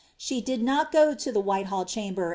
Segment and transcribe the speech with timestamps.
[0.17, 2.29] She did not go to the Whitehall chamber